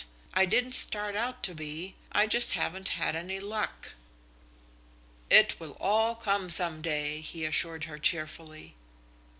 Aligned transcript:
I 0.33 0.45
didn't 0.47 0.71
start 0.71 1.15
out 1.15 1.43
to 1.43 1.53
be. 1.53 1.93
I 2.11 2.25
just 2.25 2.53
haven't 2.53 2.89
had 2.97 3.15
any 3.15 3.39
luck." 3.39 3.93
"It 5.29 5.59
will 5.59 5.77
all 5.79 6.15
come 6.15 6.49
some 6.49 6.81
day," 6.81 7.21
he 7.21 7.45
assured 7.45 7.83
her 7.83 7.99
cheerfully. 7.99 8.73